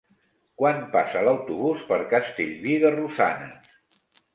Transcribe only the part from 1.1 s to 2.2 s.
l'autobús per